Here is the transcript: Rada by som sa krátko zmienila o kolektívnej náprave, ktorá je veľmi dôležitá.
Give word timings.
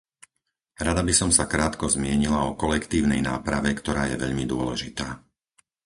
Rada 0.85 1.01
by 1.07 1.13
som 1.19 1.29
sa 1.37 1.45
krátko 1.53 1.85
zmienila 1.95 2.39
o 2.49 2.57
kolektívnej 2.63 3.21
náprave, 3.29 3.69
ktorá 3.79 4.03
je 4.09 4.15
veľmi 4.23 4.45
dôležitá. 4.53 5.07